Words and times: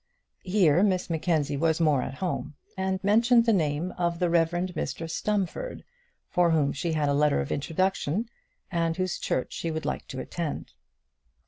Here 0.43 0.81
Miss 0.81 1.11
Mackenzie 1.11 1.57
was 1.57 1.79
more 1.79 2.01
at 2.01 2.15
home, 2.15 2.55
and 2.75 2.99
mentioned 3.03 3.45
the 3.45 3.53
name 3.53 3.91
of 3.99 4.17
the 4.17 4.31
Rev. 4.31 4.49
Mr 4.49 5.07
Stumfold, 5.07 5.83
for 6.27 6.49
whom 6.49 6.73
she 6.73 6.93
had 6.93 7.07
a 7.07 7.13
letter 7.13 7.39
of 7.39 7.51
introduction, 7.51 8.27
and 8.71 8.97
whose 8.97 9.19
church 9.19 9.53
she 9.53 9.69
would 9.69 9.85
like 9.85 10.07
to 10.07 10.19
attend. 10.19 10.73